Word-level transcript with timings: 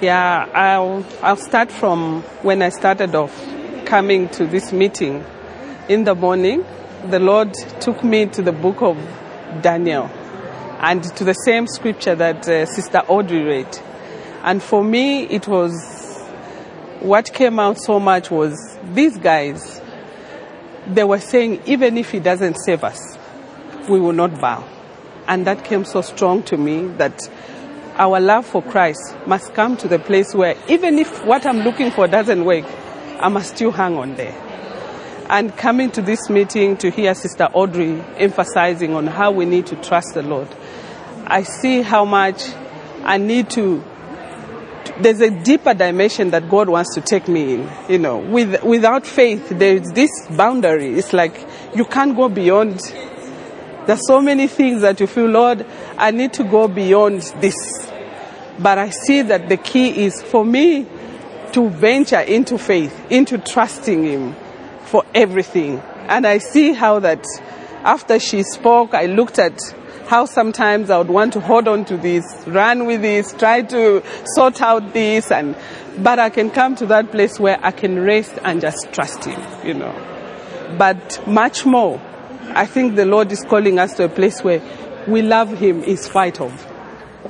Yeah, 0.00 0.48
I'll, 0.54 1.04
I'll 1.24 1.36
start 1.36 1.72
from 1.72 2.22
when 2.42 2.62
I 2.62 2.68
started 2.68 3.16
off 3.16 3.34
coming 3.84 4.28
to 4.28 4.46
this 4.46 4.72
meeting. 4.72 5.24
In 5.88 6.04
the 6.04 6.14
morning, 6.14 6.64
the 7.08 7.18
Lord 7.18 7.52
took 7.80 8.04
me 8.04 8.26
to 8.26 8.40
the 8.40 8.52
book 8.52 8.80
of 8.80 8.96
Daniel 9.60 10.04
and 10.78 11.02
to 11.16 11.24
the 11.24 11.32
same 11.32 11.66
scripture 11.66 12.14
that 12.14 12.48
uh, 12.48 12.66
Sister 12.66 12.98
Audrey 13.08 13.42
read. 13.42 13.76
And 14.44 14.62
for 14.62 14.84
me, 14.84 15.24
it 15.24 15.48
was 15.48 15.74
what 17.00 17.32
came 17.32 17.58
out 17.58 17.80
so 17.80 17.98
much 17.98 18.30
was 18.30 18.56
these 18.92 19.18
guys, 19.18 19.82
they 20.86 21.02
were 21.02 21.18
saying, 21.18 21.60
even 21.66 21.98
if 21.98 22.12
he 22.12 22.20
doesn't 22.20 22.54
save 22.64 22.84
us, 22.84 23.18
we 23.88 23.98
will 23.98 24.12
not 24.12 24.40
bow. 24.40 24.64
And 25.26 25.44
that 25.48 25.64
came 25.64 25.84
so 25.84 26.02
strong 26.02 26.44
to 26.44 26.56
me 26.56 26.86
that 26.98 27.28
our 27.98 28.20
love 28.20 28.46
for 28.46 28.62
Christ 28.62 29.16
must 29.26 29.54
come 29.54 29.76
to 29.78 29.88
the 29.88 29.98
place 29.98 30.34
where 30.34 30.56
even 30.68 30.98
if 30.98 31.24
what 31.24 31.44
I'm 31.44 31.58
looking 31.58 31.90
for 31.90 32.06
doesn't 32.06 32.44
work, 32.44 32.64
I 33.18 33.28
must 33.28 33.56
still 33.56 33.72
hang 33.72 33.96
on 33.96 34.14
there. 34.14 34.34
And 35.28 35.54
coming 35.56 35.90
to 35.90 36.00
this 36.00 36.30
meeting 36.30 36.76
to 36.78 36.90
hear 36.90 37.14
Sister 37.14 37.44
Audrey 37.52 38.00
emphasizing 38.16 38.94
on 38.94 39.06
how 39.06 39.32
we 39.32 39.44
need 39.44 39.66
to 39.66 39.76
trust 39.76 40.14
the 40.14 40.22
Lord, 40.22 40.48
I 41.26 41.42
see 41.42 41.82
how 41.82 42.04
much 42.04 42.44
I 43.02 43.18
need 43.18 43.50
to. 43.50 43.84
There's 45.00 45.20
a 45.20 45.30
deeper 45.30 45.74
dimension 45.74 46.30
that 46.30 46.48
God 46.48 46.68
wants 46.68 46.94
to 46.94 47.00
take 47.00 47.28
me 47.28 47.54
in. 47.54 47.70
You 47.88 47.98
know, 47.98 48.18
with, 48.18 48.62
without 48.64 49.06
faith, 49.06 49.50
there's 49.50 49.92
this 49.92 50.10
boundary. 50.30 50.94
It's 50.94 51.12
like 51.12 51.46
you 51.74 51.84
can't 51.84 52.16
go 52.16 52.28
beyond. 52.28 52.80
There's 53.88 54.06
so 54.06 54.20
many 54.20 54.48
things 54.48 54.82
that 54.82 55.00
you 55.00 55.06
feel, 55.06 55.28
Lord, 55.28 55.64
I 55.96 56.10
need 56.10 56.34
to 56.34 56.44
go 56.44 56.68
beyond 56.68 57.22
this. 57.40 57.56
But 58.58 58.76
I 58.76 58.90
see 58.90 59.22
that 59.22 59.48
the 59.48 59.56
key 59.56 60.04
is 60.04 60.22
for 60.22 60.44
me 60.44 60.84
to 61.52 61.70
venture 61.70 62.20
into 62.20 62.58
faith, 62.58 62.94
into 63.10 63.38
trusting 63.38 64.04
Him 64.04 64.36
for 64.84 65.04
everything. 65.14 65.78
And 66.06 66.26
I 66.26 66.36
see 66.36 66.74
how 66.74 66.98
that 66.98 67.24
after 67.82 68.18
she 68.18 68.42
spoke, 68.42 68.92
I 68.92 69.06
looked 69.06 69.38
at 69.38 69.58
how 70.06 70.26
sometimes 70.26 70.90
I 70.90 70.98
would 70.98 71.08
want 71.08 71.32
to 71.32 71.40
hold 71.40 71.66
on 71.66 71.86
to 71.86 71.96
this, 71.96 72.26
run 72.46 72.84
with 72.84 73.00
this, 73.00 73.32
try 73.32 73.62
to 73.62 74.02
sort 74.34 74.60
out 74.60 74.92
this, 74.92 75.30
and 75.30 75.56
but 75.96 76.18
I 76.18 76.28
can 76.28 76.50
come 76.50 76.76
to 76.76 76.84
that 76.88 77.10
place 77.10 77.40
where 77.40 77.58
I 77.62 77.70
can 77.70 77.98
rest 78.04 78.34
and 78.44 78.60
just 78.60 78.92
trust 78.92 79.24
Him, 79.24 79.40
you 79.66 79.72
know. 79.72 79.94
But 80.76 81.26
much 81.26 81.64
more, 81.64 81.98
I 82.58 82.66
think 82.66 82.96
the 82.96 83.04
Lord 83.06 83.30
is 83.30 83.44
calling 83.44 83.78
us 83.78 83.94
to 83.94 84.04
a 84.06 84.08
place 84.08 84.42
where 84.42 84.60
we 85.06 85.22
love 85.22 85.56
Him 85.56 85.84
in 85.84 85.96
spite 85.96 86.40
of. 86.40 86.66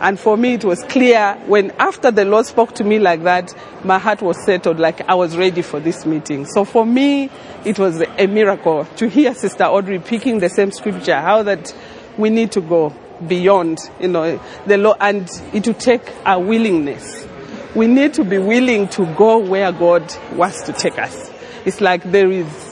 And 0.00 0.20
for 0.20 0.36
me, 0.36 0.54
it 0.54 0.64
was 0.64 0.84
clear 0.84 1.34
when 1.46 1.72
after 1.80 2.12
the 2.12 2.24
Lord 2.24 2.46
spoke 2.46 2.76
to 2.76 2.84
me 2.84 3.00
like 3.00 3.24
that, 3.24 3.52
my 3.82 3.98
heart 3.98 4.22
was 4.22 4.40
settled, 4.44 4.78
like 4.78 5.00
I 5.08 5.14
was 5.16 5.36
ready 5.36 5.62
for 5.62 5.80
this 5.80 6.06
meeting. 6.06 6.46
So 6.46 6.64
for 6.64 6.86
me, 6.86 7.28
it 7.64 7.76
was 7.76 8.02
a 8.02 8.28
miracle 8.28 8.84
to 8.98 9.08
hear 9.08 9.34
Sister 9.34 9.64
Audrey 9.64 9.98
picking 9.98 10.38
the 10.38 10.48
same 10.48 10.70
scripture, 10.70 11.20
how 11.20 11.42
that 11.42 11.74
we 12.16 12.30
need 12.30 12.52
to 12.52 12.60
go 12.60 12.94
beyond, 13.26 13.80
you 13.98 14.06
know, 14.06 14.40
the 14.66 14.78
law, 14.78 14.94
and 15.00 15.28
it 15.52 15.66
will 15.66 15.74
take 15.74 16.08
our 16.24 16.40
willingness. 16.40 17.26
We 17.74 17.88
need 17.88 18.14
to 18.14 18.22
be 18.22 18.38
willing 18.38 18.86
to 18.90 19.06
go 19.16 19.38
where 19.38 19.72
God 19.72 20.14
wants 20.34 20.62
to 20.62 20.72
take 20.72 21.00
us. 21.00 21.32
It's 21.64 21.80
like 21.80 22.04
there 22.12 22.30
is 22.30 22.65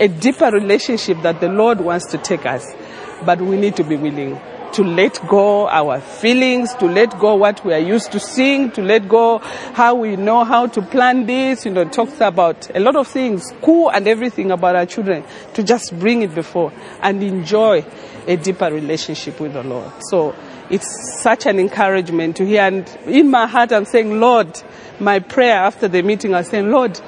a 0.00 0.08
deeper 0.08 0.50
relationship 0.50 1.20
that 1.22 1.40
the 1.40 1.48
Lord 1.48 1.80
wants 1.80 2.06
to 2.06 2.18
take 2.18 2.46
us, 2.46 2.66
but 3.24 3.40
we 3.40 3.56
need 3.56 3.76
to 3.76 3.84
be 3.84 3.96
willing 3.96 4.40
to 4.72 4.84
let 4.84 5.20
go 5.26 5.68
our 5.68 6.00
feelings, 6.00 6.74
to 6.74 6.86
let 6.86 7.18
go 7.18 7.34
what 7.34 7.64
we 7.64 7.74
are 7.74 7.80
used 7.80 8.12
to 8.12 8.20
seeing, 8.20 8.70
to 8.70 8.82
let 8.82 9.08
go 9.08 9.38
how 9.74 9.94
we 9.96 10.16
know 10.16 10.44
how 10.44 10.66
to 10.66 10.80
plan 10.80 11.26
this, 11.26 11.64
you 11.64 11.72
know, 11.72 11.84
talks 11.84 12.20
about 12.20 12.74
a 12.74 12.80
lot 12.80 12.96
of 12.96 13.06
things, 13.08 13.44
school 13.44 13.90
and 13.90 14.06
everything 14.06 14.50
about 14.50 14.76
our 14.76 14.86
children, 14.86 15.24
to 15.54 15.62
just 15.62 15.98
bring 15.98 16.22
it 16.22 16.34
before 16.34 16.72
and 17.02 17.22
enjoy 17.22 17.84
a 18.26 18.36
deeper 18.36 18.72
relationship 18.72 19.40
with 19.40 19.52
the 19.52 19.62
Lord. 19.62 19.90
So 20.08 20.34
it's 20.70 21.20
such 21.20 21.46
an 21.46 21.58
encouragement 21.58 22.36
to 22.36 22.46
hear. 22.46 22.62
And 22.62 22.88
in 23.06 23.30
my 23.30 23.46
heart, 23.46 23.72
I'm 23.72 23.84
saying, 23.84 24.20
Lord, 24.20 24.62
my 25.00 25.18
prayer 25.18 25.56
after 25.56 25.88
the 25.88 26.02
meeting, 26.02 26.34
I'm 26.34 26.44
saying, 26.44 26.70
Lord, 26.70 27.00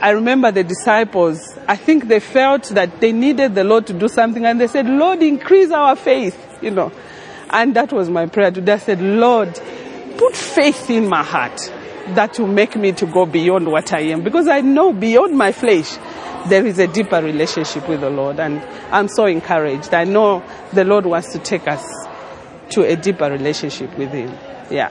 I 0.00 0.10
remember 0.10 0.50
the 0.50 0.64
disciples, 0.64 1.58
I 1.68 1.76
think 1.76 2.08
they 2.08 2.20
felt 2.20 2.64
that 2.70 3.00
they 3.00 3.12
needed 3.12 3.54
the 3.54 3.64
Lord 3.64 3.86
to 3.88 3.92
do 3.92 4.08
something 4.08 4.46
and 4.46 4.60
they 4.60 4.66
said, 4.66 4.86
Lord, 4.86 5.22
increase 5.22 5.70
our 5.70 5.94
faith, 5.94 6.58
you 6.62 6.70
know. 6.70 6.90
And 7.50 7.76
that 7.76 7.92
was 7.92 8.08
my 8.08 8.26
prayer 8.26 8.50
today. 8.50 8.72
I 8.72 8.78
said, 8.78 9.02
Lord, 9.02 9.60
put 10.16 10.34
faith 10.34 10.88
in 10.88 11.06
my 11.08 11.22
heart 11.22 11.58
that 12.14 12.38
will 12.38 12.46
make 12.46 12.76
me 12.76 12.92
to 12.92 13.06
go 13.06 13.26
beyond 13.26 13.68
what 13.68 13.92
I 13.92 14.00
am 14.00 14.22
because 14.22 14.48
I 14.48 14.62
know 14.62 14.92
beyond 14.92 15.36
my 15.36 15.52
flesh 15.52 15.96
there 16.48 16.66
is 16.66 16.78
a 16.78 16.86
deeper 16.86 17.22
relationship 17.22 17.88
with 17.88 18.00
the 18.00 18.10
Lord 18.10 18.40
and 18.40 18.60
I'm 18.90 19.08
so 19.08 19.26
encouraged. 19.26 19.92
I 19.92 20.04
know 20.04 20.42
the 20.72 20.84
Lord 20.84 21.06
wants 21.06 21.32
to 21.32 21.38
take 21.38 21.68
us 21.68 21.84
to 22.70 22.82
a 22.84 22.96
deeper 22.96 23.30
relationship 23.30 23.96
with 23.98 24.10
Him. 24.10 24.30
Yeah. 24.70 24.90